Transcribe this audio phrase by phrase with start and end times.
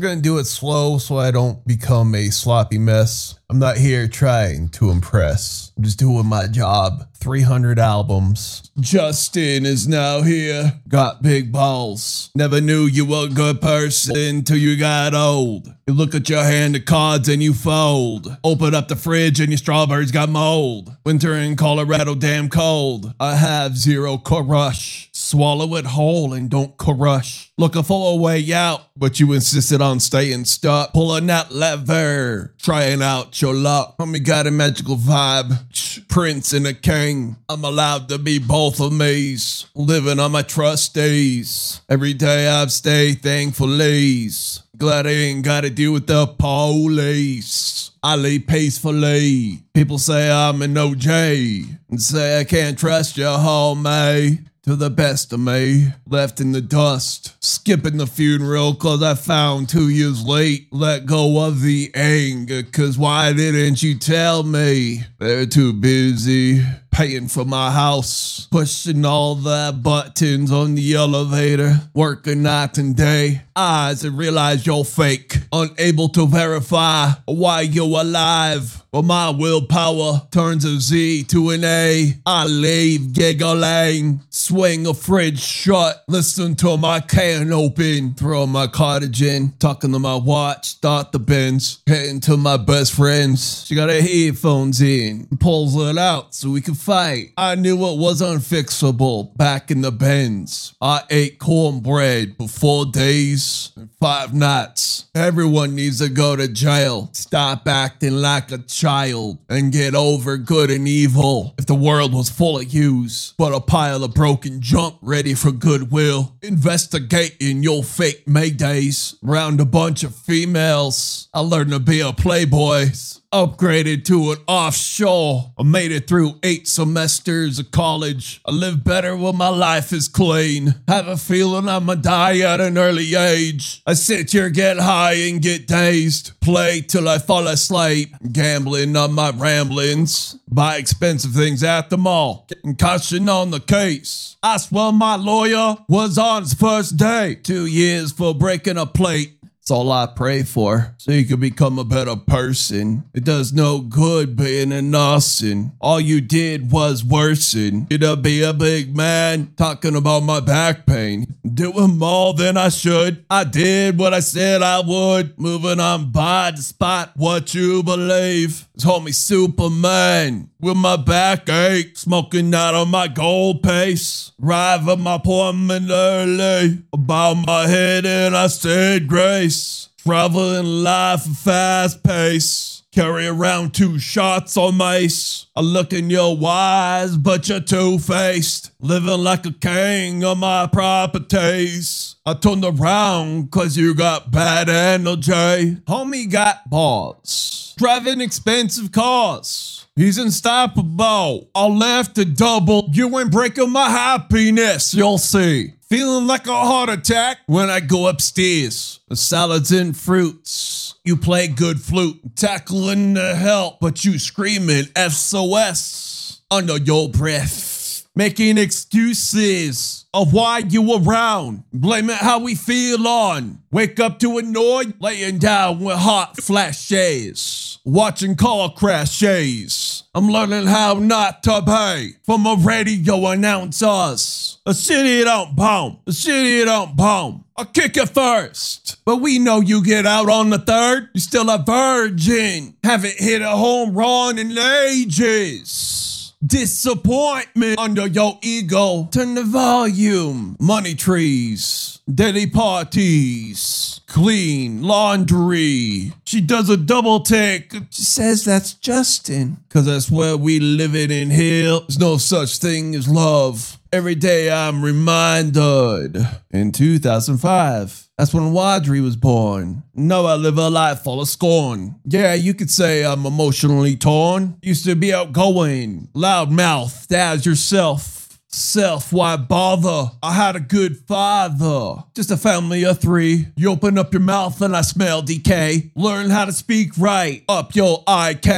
[0.00, 3.38] We're gonna do it slow so I don't become a sloppy mess.
[3.50, 5.72] I'm not here trying to impress.
[5.76, 7.08] I'm just doing my job.
[7.14, 8.70] 300 albums.
[8.78, 10.80] Justin is now here.
[10.88, 12.30] Got big balls.
[12.36, 15.68] Never knew you were a good person till you got old.
[15.86, 18.36] You look at your hand of cards and you fold.
[18.44, 20.96] Open up the fridge and your strawberries got mold.
[21.04, 23.12] Winter in Colorado, damn cold.
[23.18, 25.10] I have zero crush.
[25.12, 27.52] Swallow it whole and don't crush.
[27.58, 30.94] Looking for a way out, but you insisted on staying stuck.
[30.94, 33.96] Pulling that lever, trying out your luck.
[33.98, 36.08] Homie got a magical vibe.
[36.08, 37.36] Prince and a king.
[37.48, 39.66] I'm allowed to be both of me's.
[39.74, 41.80] Living on my trustees.
[41.88, 44.28] Every day I've stayed thankfully.
[44.76, 47.90] Glad I ain't got to deal with the police.
[48.02, 49.62] I live peacefully.
[49.74, 55.32] People say I'm an OJ and say I can't trust your homie to the best
[55.32, 60.68] of me, left in the dust, skipping the funeral cause I found two years late,
[60.70, 65.02] let go of the anger cause why didn't you tell me?
[65.18, 72.42] They're too busy paying for my house, pushing all the buttons on the elevator, working
[72.42, 73.42] night and day.
[73.56, 78.82] Eyes and realize you're fake, unable to verify why you're alive.
[78.90, 82.14] But my willpower turns a Z to an A.
[82.26, 89.22] I leave giggling, swing a fridge shut, listen to my can open, throw my cottage
[89.22, 93.64] in, talking to my watch, start the bins, heading to my best friends.
[93.66, 97.32] She got her headphones in, pulls it out so we can fight.
[97.36, 100.74] I knew it was unfixable back in the bins.
[100.80, 105.06] I ate cornbread for four days and five nights.
[105.14, 107.10] Everyone needs to go to jail.
[107.12, 111.54] Stop acting like a child and get over good and evil.
[111.58, 115.52] If the world was full of yous, but a pile of broken junk ready for
[115.52, 121.28] goodwill, investigating your fake maydays around a bunch of females.
[121.34, 122.86] I learned to be a playboy
[123.32, 125.52] upgraded to an offshore.
[125.56, 128.40] I made it through eight semesters of college.
[128.44, 130.74] I live better when my life is clean.
[130.88, 133.82] Have a feeling I'ma die at an early age.
[133.86, 136.40] I sit here, get high and get dazed.
[136.40, 138.14] Play till I fall asleep.
[138.32, 140.36] Gambling on my ramblings.
[140.48, 142.46] Buy expensive things at the mall.
[142.48, 144.36] Getting caution on the case.
[144.42, 147.36] I swear my lawyer was on his first day.
[147.36, 149.39] Two years for breaking a plate.
[149.70, 153.04] All I pray for, so you can become a better person.
[153.14, 155.72] It does no good being a nothing.
[155.80, 157.86] All you did was worsen.
[157.90, 161.36] You to be a big man, talking about my back pain.
[161.54, 163.24] Doing more than I should.
[163.30, 165.38] I did what I said I would.
[165.38, 168.68] Moving on by despite what you believe.
[168.78, 174.32] Told me Superman with my back ache, smoking out of my gold pace.
[174.42, 176.82] Arriving my appointment early.
[176.92, 179.59] About my head and I said grace.
[180.04, 182.82] Traveling life a fast pace.
[182.92, 185.46] Carry around two shots on mace.
[185.54, 188.72] I look in your eyes, but you're two faced.
[188.80, 192.16] Living like a king on my properties.
[192.26, 195.76] I turned around cause you got bad energy.
[195.86, 197.74] Homie got balls.
[197.78, 199.86] Driving expensive cars.
[199.94, 201.50] He's unstoppable.
[201.54, 202.88] I left to double.
[202.92, 204.94] You ain't breaking my happiness.
[204.94, 205.74] You'll see.
[205.90, 209.00] Feeling like a heart attack when I go upstairs.
[209.08, 210.94] The salads and fruits.
[211.04, 218.08] You play good flute, tackling the help, but you screaming SOS under your breath.
[218.14, 221.64] Making excuses of why you around.
[221.72, 223.62] Blame it how we feel on.
[223.70, 227.78] Wake up to annoyed, laying down with hot flashes.
[227.84, 230.02] Watching car crashes.
[230.14, 234.58] I'm learning how not to pay from a radio announcers.
[234.66, 236.00] A city don't boom.
[236.06, 237.44] A city don't boom.
[237.56, 238.96] I kick it first.
[239.04, 241.10] But we know you get out on the third.
[241.14, 242.74] You're still a virgin.
[242.82, 246.09] Haven't hit a home run in ages.
[246.44, 249.08] Disappointment under your ego.
[249.12, 250.56] Turn the volume.
[250.58, 251.98] Money trees.
[252.12, 254.00] Daily parties.
[254.06, 256.12] Clean laundry.
[256.24, 257.72] She does a double take.
[257.90, 259.58] She says that's Justin.
[259.68, 261.78] Cause that's where we live it in here.
[261.80, 263.78] There's no such thing as love.
[263.92, 266.16] Every day I'm reminded.
[266.52, 268.08] In 2005.
[268.16, 269.82] That's when Wadri was born.
[269.94, 271.96] No, I live a life full of scorn.
[272.04, 274.58] Yeah, you could say I'm emotionally torn.
[274.62, 278.19] Used to be outgoing, loudmouthed as yourself.
[278.52, 280.10] Self, why bother?
[280.20, 282.02] I had a good father.
[282.14, 283.46] Just a family of three.
[283.54, 285.92] You open up your mouth and I smell decay.
[285.94, 287.44] Learn how to speak right.
[287.48, 288.48] Up your IK.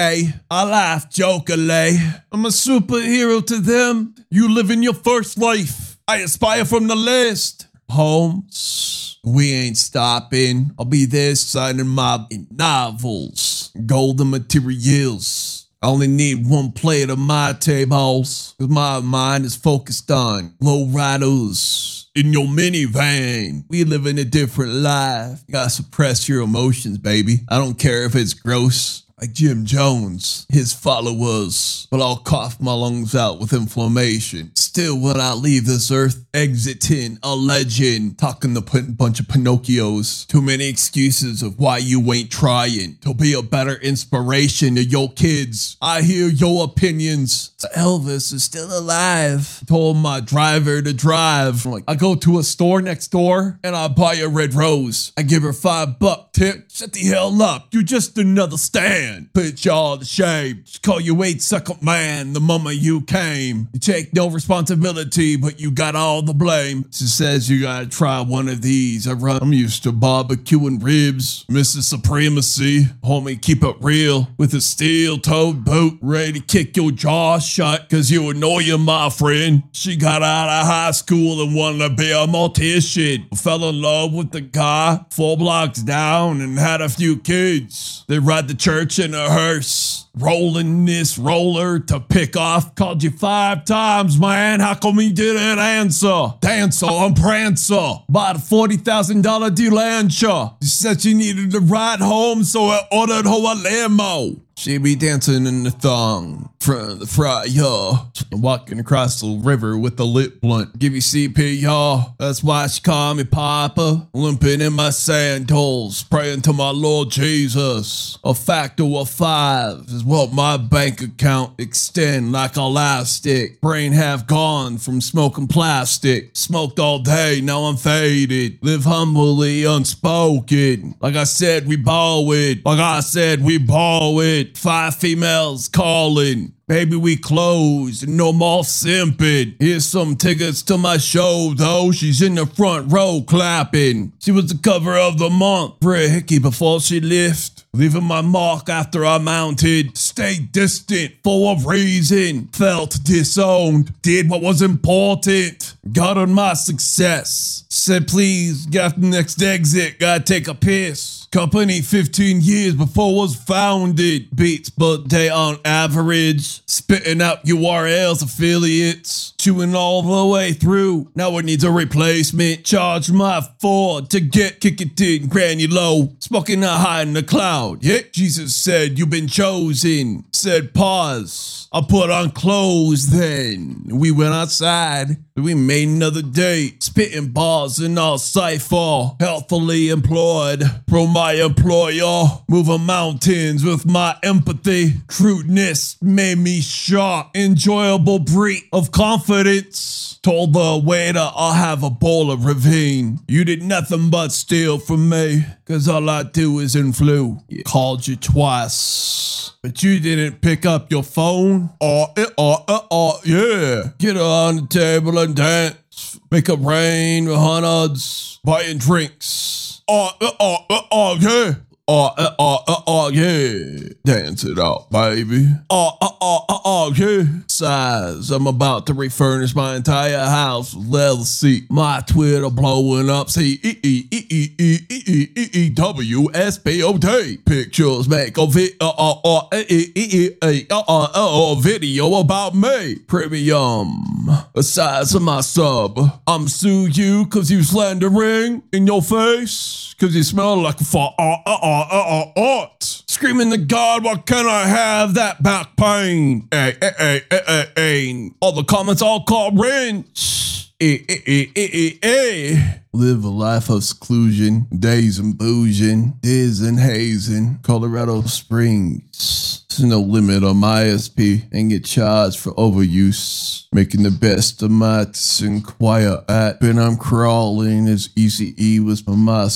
[0.50, 1.98] I laugh jokingly.
[2.32, 4.14] I'm a superhero to them.
[4.30, 5.98] You live in your first life.
[6.08, 7.66] I aspire from the list.
[7.90, 9.18] Holmes.
[9.22, 10.70] We ain't stopping.
[10.78, 15.66] I'll be there signing my novels, golden materials.
[15.82, 20.86] I only need one player to my tables, cause my mind is focused on low
[20.86, 23.64] riders in your minivan.
[23.68, 25.42] We live in a different life.
[25.48, 27.40] You gotta suppress your emotions, baby.
[27.48, 29.02] I don't care if it's gross.
[29.20, 34.50] Like Jim Jones, his followers but I'll cough my lungs out with inflammation.
[34.72, 40.26] Still, when I leave this earth, exiting a legend, talking to a bunch of Pinocchios.
[40.26, 45.12] Too many excuses of why you ain't trying to be a better inspiration to your
[45.12, 45.76] kids.
[45.82, 47.50] I hear your opinions.
[47.76, 49.62] Elvis is still alive.
[49.66, 51.66] Told my driver to drive.
[51.66, 55.12] I'm like, I go to a store next door and I buy a red rose.
[55.18, 56.70] I give her five buck tip.
[56.70, 57.68] Shut the hell up.
[57.72, 59.34] You're just another stand.
[59.34, 60.62] Put y'all to shame.
[60.64, 63.68] Just call you eight second man the moment you came.
[63.74, 66.84] You take no responsibility, but you got all the blame.
[66.90, 69.06] She says you gotta try one of these.
[69.06, 71.82] I'm used to barbecuing ribs, Mrs.
[71.82, 72.84] Supremacy.
[73.04, 77.88] Homie, keep it real with a steel toed boot, ready to kick your jaw shut,
[77.88, 79.62] cause you annoying my friend.
[79.72, 83.36] She got out of high school and wanted to be a mortician.
[83.38, 88.04] Fell in love with the guy four blocks down and had a few kids.
[88.08, 92.74] They ride the church in a hearse, rolling this roller to pick off.
[92.74, 94.51] Called you five times, man.
[94.60, 96.34] How come you didn't answer?
[96.40, 98.02] Dancer, I'm Prancer.
[98.08, 99.22] Bought a $40,000
[99.54, 100.54] Delancha.
[100.62, 104.36] She said she needed to ride home, so I ordered her a limo.
[104.56, 110.04] She be dancing in the thong, of the fryer, walking across the river with a
[110.04, 110.78] lit blunt.
[110.78, 112.14] Give you CP, y'all.
[112.18, 114.08] That's why she call me Papa.
[114.12, 118.18] Limping in my sandals, praying to my Lord Jesus.
[118.22, 123.60] A factor of five is what my bank account extend like elastic.
[123.60, 126.36] Brain half gone from smoking plastic.
[126.36, 128.58] Smoked all day, now I'm faded.
[128.62, 130.94] Live humbly, unspoken.
[131.00, 132.64] Like I said, we ball it.
[132.64, 134.51] Like I said, we ball it.
[134.56, 136.52] Five females calling.
[136.68, 138.08] Baby, we closed.
[138.08, 139.56] No more simping.
[139.58, 141.92] Here's some tickets to my show, though.
[141.92, 144.12] She's in the front row clapping.
[144.20, 145.80] She was the cover of the month.
[145.80, 147.64] Pretty hickey before she left.
[147.74, 149.96] Leaving my mark after I mounted.
[149.98, 152.48] Stay distant for a reason.
[152.48, 154.00] Felt disowned.
[154.02, 155.74] Did what was important.
[155.92, 157.64] Got on my success.
[157.68, 159.98] Said, please, get the next exit.
[159.98, 161.21] Gotta take a piss.
[161.32, 164.36] Company 15 years before was founded.
[164.36, 166.60] Beats but they on average.
[166.68, 169.32] Spitting out URLs, affiliates.
[169.38, 171.10] Chewing all the way through.
[171.14, 172.66] Now it needs a replacement.
[172.66, 176.22] Charge my Ford to get kick it in granulo.
[176.22, 177.82] Smoking a high in the cloud.
[177.82, 180.24] Yeah, Jesus said you've been chosen.
[180.32, 181.66] Said pause.
[181.72, 183.84] I put on clothes then.
[183.88, 185.16] We went outside.
[185.34, 186.82] We made another date.
[186.82, 189.12] Spitting bars in our cipher.
[189.18, 192.24] Healthily employed from my employer.
[192.48, 194.94] Moving mountains with my empathy.
[195.06, 197.28] Crudeness made me sharp.
[197.36, 200.18] Enjoyable breed of confidence.
[200.24, 203.20] Told the waiter I'll have a bowl of ravine.
[203.28, 205.44] You did nothing but steal from me.
[205.64, 207.64] Cause all I do is influ.
[207.64, 209.52] Called you twice.
[209.62, 211.70] But you didn't pick up your phone.
[211.80, 213.90] Oh, oh, uh, oh, yeah.
[213.98, 216.18] Get on the table and dance.
[216.32, 218.40] Make a rain with hundreds.
[218.42, 219.71] Buying drinks.
[219.88, 221.54] Oh, oh, oh, oh, yeah.
[221.88, 223.88] Oh, uh, oh, oh, oh, yeah.
[224.04, 225.48] Dance it out, baby.
[225.68, 227.24] Oh, oh, oh, oh, oh, yeah.
[227.48, 231.64] Size, I'm about to refurnish my entire house with leather seat.
[231.70, 233.28] My Twitter blowing up.
[233.30, 237.38] See, E E E E E E E E E W S P O T.
[237.38, 241.54] Pictures make a vi- uh, uh, uh, e- e- e- e- uh, uh, uh, uh,
[241.56, 242.94] video about me.
[242.94, 244.21] Premium.
[244.54, 245.98] The size of my sub.
[246.26, 249.94] I'm sue you cause you slandering in your face.
[249.98, 251.14] Cause you smell like a fart.
[251.18, 252.66] Uh, uh, uh, uh.
[252.80, 256.48] Screaming to God, why can't I have that back pain?
[256.50, 258.30] Hey, hey, hey, hey, hey.
[258.40, 260.72] All the comments all call wrench.
[260.80, 262.78] Eh, eh, eh, eh.
[262.92, 269.61] Live a life of seclusion, days and boozing, diz and hazing, Colorado Springs.
[269.80, 273.66] No limit on my ISP and get charged for overuse.
[273.72, 275.06] Making the best of my
[275.40, 276.60] and quiet at.
[276.60, 279.48] But I'm crawling as Easy E was my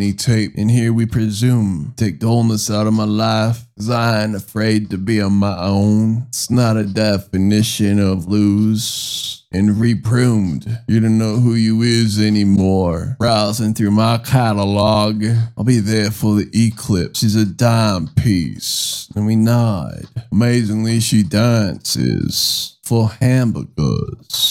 [0.00, 0.52] he tape.
[0.56, 3.64] And here we presume take dullness out of my life.
[3.78, 6.26] Cause I ain't afraid to be on my own.
[6.28, 10.82] It's not a definition of lose and repruned.
[10.86, 13.16] You don't know who you is anymore.
[13.18, 15.24] Browsing through my catalog,
[15.56, 17.20] I'll be there for the eclipse.
[17.20, 19.08] She's a dime piece.
[19.14, 20.04] And we nod.
[20.32, 24.47] Amazingly, she dances for hamburgers.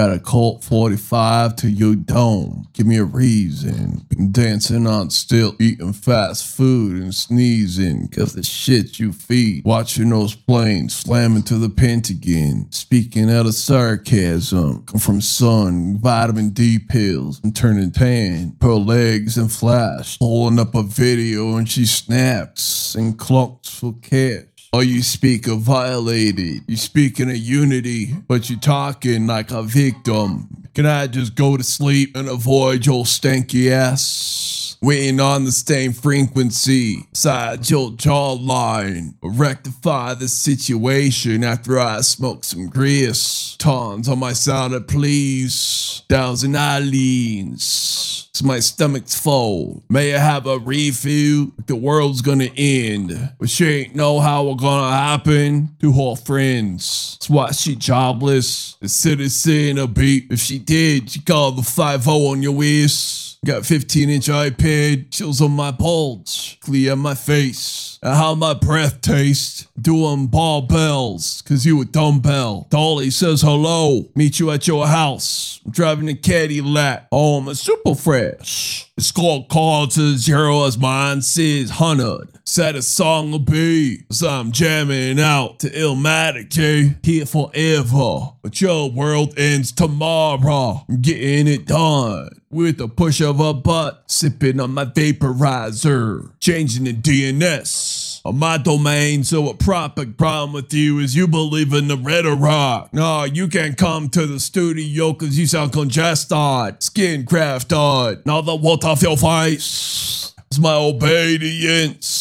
[0.00, 2.66] Got a Colt 45 to your dome.
[2.72, 4.06] Give me a reason.
[4.08, 8.08] Been dancing on still, eating fast food and sneezing.
[8.08, 9.62] Cause the shit you feed.
[9.66, 12.72] Watching those planes slamming to the Pentagon.
[12.72, 14.84] Speaking out of sarcasm.
[14.86, 18.56] Come from sun, vitamin D pills, and turning tan.
[18.58, 20.18] Pearl legs and flash.
[20.18, 24.49] Pulling up a video and she snaps and clunks for cash.
[24.72, 26.62] Oh, you speak of violated.
[26.68, 30.68] You speaking of unity, but you're talking like a victim.
[30.74, 34.59] Can I just go to sleep and avoid your stanky ass?
[34.82, 39.12] Waiting on the same frequency, side your jawline.
[39.22, 43.56] Rectify the situation after I smoke some grease.
[43.58, 46.02] Tons on my salad, please.
[46.08, 48.28] Thousand Eileens.
[48.32, 49.82] So my stomach's full.
[49.90, 51.52] May I have a refill?
[51.66, 53.34] The world's gonna end.
[53.38, 57.18] But she ain't know how it gonna happen to her friends.
[57.20, 58.76] That's why she jobless.
[58.80, 60.28] The citizen a beat.
[60.30, 63.29] If she did, she called the 5-0 on your waist.
[63.46, 67.98] Got 15 inch iPad, chills on my bulge, clear my face.
[68.02, 69.66] How my breath taste.
[69.80, 72.66] Doing ball bells, cause you a dumbbell.
[72.68, 75.62] Dolly says hello, meet you at your house.
[75.64, 78.89] I'm driving a Cadillac, oh, I'm a super fresh.
[79.00, 82.28] The scorecard to zero as mine says hundred.
[82.44, 86.96] Set a song will be, so I'm jamming out to Illmatic J.
[87.02, 90.84] Here forever, but your world ends tomorrow.
[90.86, 96.84] I'm getting it done with the push of a butt, sipping on my vaporizer, changing
[96.84, 99.24] the DNS on my domain.
[99.24, 102.92] So a proper problem with you is you believe in the rhetoric.
[102.92, 108.24] No, you can't come to the studio cause you sound congested, skin crafted.
[108.26, 112.16] Now the what off your face is my obedience.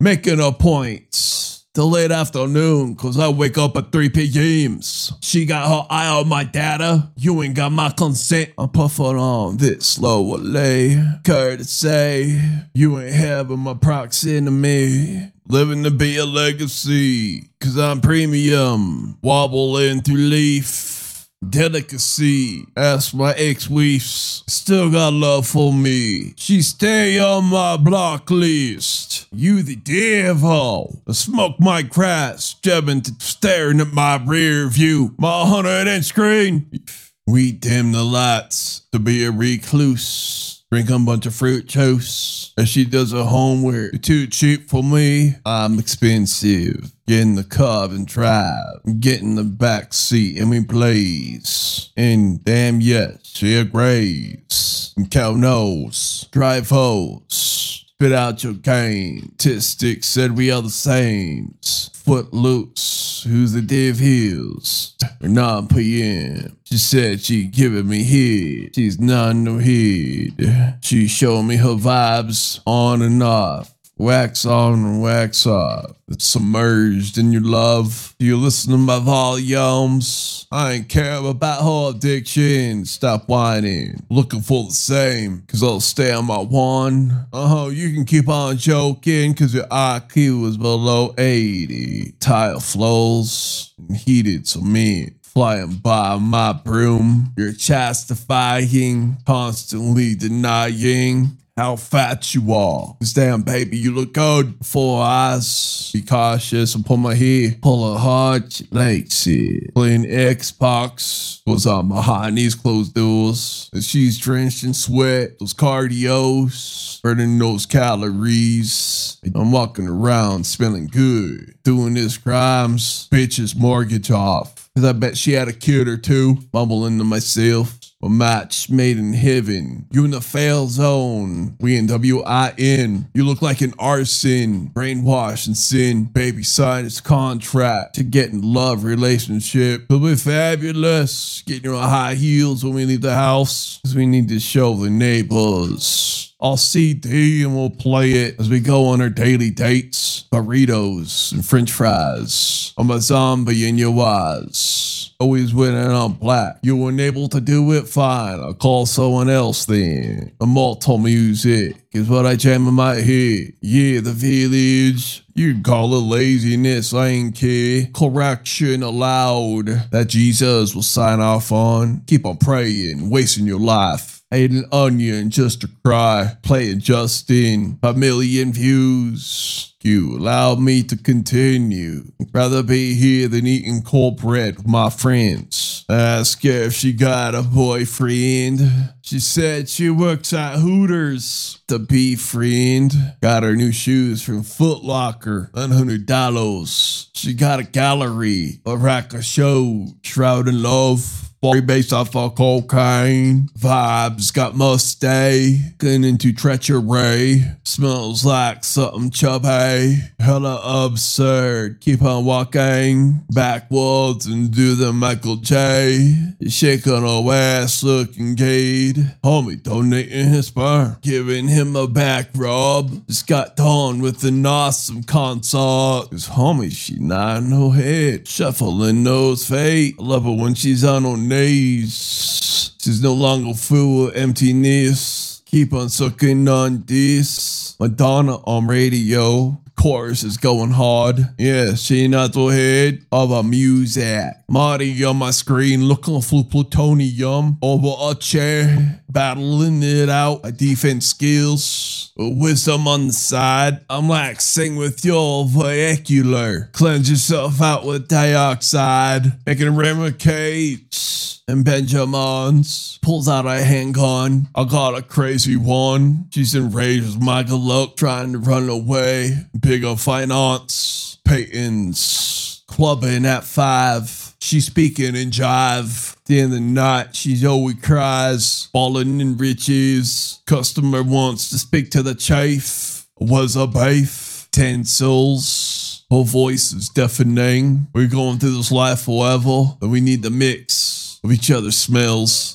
[0.00, 4.80] Making a point till late afternoon, cause I wake up at 3 p.m.
[5.20, 7.10] She got her eye on my data.
[7.16, 8.50] You ain't got my consent.
[8.58, 10.96] I'm puffing on this slow slowly.
[11.24, 12.40] Courtesy,
[12.74, 15.32] you ain't having my proximity.
[15.48, 19.18] Living to be a legacy, cause I'm premium.
[19.22, 20.97] Wobbling through leaf.
[21.46, 26.34] Delicacy, ask my ex-wives, still got love for me.
[26.36, 29.28] She stay on my block list.
[29.30, 31.00] You the devil.
[31.08, 35.14] I smoke my grass, jabbing to staring at my rear view.
[35.16, 36.84] My 100 inch screen.
[37.26, 40.57] We dim the lights to be a recluse.
[40.70, 42.52] Drink a bunch of fruit juice.
[42.58, 44.02] And she does a her homework.
[44.02, 45.36] Too cheap for me.
[45.46, 46.92] I'm expensive.
[47.06, 49.00] Get in the car and drive.
[49.00, 51.90] Get in the back seat and we blaze.
[51.96, 54.92] And damn yes, she agrees.
[54.94, 56.28] And cow knows.
[56.32, 57.86] Drive hose.
[58.00, 59.32] Spit out your game.
[59.38, 61.56] Tistic said we are the same.
[61.94, 63.26] Foot loose.
[63.28, 64.94] Who's the div heels?
[65.20, 66.56] 9 p.m.
[66.62, 68.76] She said she giving me head.
[68.76, 70.78] She's not no head.
[70.80, 73.74] She showing me her vibes on and off.
[73.98, 75.96] Wax on and wax off.
[76.06, 78.14] It's submerged in your love.
[78.20, 80.46] You listen to my volumes?
[80.52, 82.84] I ain't care about her addiction.
[82.84, 84.06] Stop whining.
[84.08, 87.26] Looking for the same, cause I'll stay on my one.
[87.32, 92.12] Uh huh, you can keep on joking, cause your IQ is below 80.
[92.20, 97.32] Tire flows heated to me flying by my broom.
[97.36, 102.94] You're justifying, constantly denying how fat you are.
[103.00, 104.54] Cause damn, baby, you look good.
[104.64, 105.90] Four eyes.
[105.92, 107.56] Be cautious and pull my hair.
[107.60, 109.74] Pull a hard shit.
[109.74, 111.40] Playing Xbox.
[111.46, 113.70] Was on my high knees, closed doors.
[113.72, 115.38] And she's drenched in sweat.
[115.40, 117.02] Those cardios.
[117.02, 119.18] Burning those calories.
[119.34, 121.54] I'm walking around smelling good.
[121.64, 123.08] Doing this crimes.
[123.10, 124.70] Bitch's mortgage off.
[124.76, 126.38] Cause I bet she had a kid or two.
[126.52, 127.76] Mumbling to myself.
[128.00, 129.86] A match made in heaven.
[129.90, 131.56] You in the fail zone.
[131.60, 133.08] We in WIN.
[133.12, 134.68] You look like an arson.
[134.68, 136.04] Brainwash and sin.
[136.04, 139.86] Baby sign its contract to get in love relationship.
[139.90, 141.42] It'll be fabulous.
[141.44, 143.80] Getting your high heels when we leave the house.
[143.84, 146.27] Cause we need to show the neighbors.
[146.40, 150.24] I'll CD and we'll play it as we go on our daily dates.
[150.32, 152.72] Burritos and french fries.
[152.78, 155.14] I'm a zombie in your eyes.
[155.18, 156.60] Always winning on black.
[156.62, 158.38] You weren't able to do it fine.
[158.38, 160.30] I'll call someone else then.
[160.40, 163.54] Immortal music is what I jam in my head.
[163.60, 165.24] Yeah, the village.
[165.34, 167.88] You call it laziness, I ain't care.
[167.92, 172.02] Correction allowed that Jesus will sign off on.
[172.06, 176.36] Keep on praying, wasting your life Ate an onion just to cry.
[176.42, 177.78] Playing Justin.
[177.82, 179.74] A million views.
[179.80, 182.12] You allow me to continue.
[182.34, 185.86] Rather be here than eating cold bread with my friends.
[185.88, 188.60] Ask her if she got a boyfriend.
[189.00, 191.62] She said she works at Hooters.
[191.68, 193.14] The be friend.
[193.22, 195.50] Got her new shoes from Foot Locker.
[195.54, 197.08] $100.
[197.14, 198.60] She got a gallery.
[198.66, 199.94] A rack of shows.
[200.02, 201.27] Shroud in love.
[201.40, 203.48] Body based off of cocaine.
[203.56, 205.60] Vibes got musty.
[205.78, 207.44] Getting into treachery.
[207.62, 209.98] Smells like something chubby.
[210.18, 211.80] Hella absurd.
[211.80, 216.34] Keep on walking backwards and do the Michael J.
[216.48, 218.94] Shaking her ass looking gay.
[219.22, 220.96] Homie donating his sperm.
[221.02, 223.06] Giving him a back rub.
[223.06, 226.08] Just got done with an awesome concert.
[226.10, 228.26] Cause homie, she nodding her head.
[228.26, 229.94] Shuffling those feet.
[230.00, 232.72] I love her when she's on her knees.
[232.78, 235.42] She's no longer full of emptiness.
[235.46, 237.76] Keep on sucking on this.
[237.78, 239.60] Madonna on radio.
[239.80, 241.20] Chorus is going hard.
[241.38, 244.34] Yeah, she not the head of a music.
[244.48, 249.02] Marty on my screen looking for plutonium over a chair.
[249.10, 250.42] Battling it out.
[250.42, 252.12] My defense skills.
[252.16, 253.80] Wisdom on the side.
[253.88, 256.68] I'm like, sing with your vehicular.
[256.72, 259.44] Cleanse yourself out with dioxide.
[259.46, 262.98] Making remicades and Benjamins.
[263.02, 264.48] Pulls out a handgun.
[264.54, 266.26] I got a crazy one.
[266.30, 269.46] She's enraged with Michael Luck trying to run away.
[269.58, 271.18] Bigger finance.
[271.24, 274.27] Peyton's clubbing at five.
[274.40, 276.16] She's speaking in jive.
[276.26, 280.40] The end of the night, she always cries, falling in riches.
[280.46, 283.06] Customer wants to speak to the chief.
[283.18, 284.48] Was a beef.
[284.52, 286.04] Ten souls.
[286.10, 287.88] Her voice is deafening.
[287.92, 292.46] We're going through this life forever, and we need the mix of each other's smells